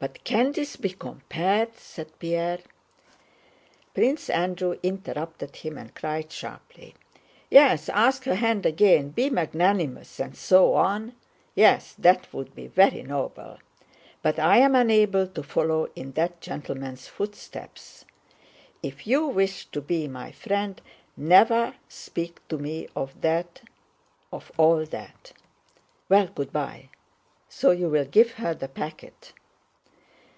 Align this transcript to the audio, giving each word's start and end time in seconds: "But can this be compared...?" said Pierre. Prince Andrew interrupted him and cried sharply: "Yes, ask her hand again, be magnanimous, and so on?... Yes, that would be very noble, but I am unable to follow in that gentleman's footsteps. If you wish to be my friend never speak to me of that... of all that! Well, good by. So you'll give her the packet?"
"But 0.00 0.24
can 0.24 0.50
this 0.50 0.74
be 0.74 0.88
compared...?" 0.88 1.76
said 1.78 2.18
Pierre. 2.18 2.58
Prince 3.94 4.28
Andrew 4.28 4.76
interrupted 4.82 5.54
him 5.54 5.78
and 5.78 5.94
cried 5.94 6.32
sharply: 6.32 6.96
"Yes, 7.48 7.88
ask 7.88 8.24
her 8.24 8.34
hand 8.34 8.66
again, 8.66 9.10
be 9.10 9.30
magnanimous, 9.30 10.18
and 10.18 10.36
so 10.36 10.74
on?... 10.74 11.14
Yes, 11.54 11.94
that 11.96 12.34
would 12.34 12.56
be 12.56 12.66
very 12.66 13.04
noble, 13.04 13.58
but 14.20 14.40
I 14.40 14.56
am 14.56 14.74
unable 14.74 15.28
to 15.28 15.44
follow 15.44 15.88
in 15.94 16.10
that 16.14 16.40
gentleman's 16.40 17.06
footsteps. 17.06 18.04
If 18.82 19.06
you 19.06 19.28
wish 19.28 19.66
to 19.66 19.80
be 19.80 20.08
my 20.08 20.32
friend 20.32 20.82
never 21.16 21.76
speak 21.88 22.40
to 22.48 22.58
me 22.58 22.88
of 22.96 23.20
that... 23.20 23.60
of 24.32 24.50
all 24.56 24.84
that! 24.86 25.32
Well, 26.08 26.26
good 26.26 26.52
by. 26.52 26.88
So 27.48 27.70
you'll 27.70 28.04
give 28.06 28.32
her 28.32 28.54
the 28.54 28.66
packet?" 28.68 29.32